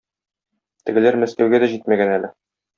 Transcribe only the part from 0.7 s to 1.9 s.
Тегеләр Мәскәүгә дә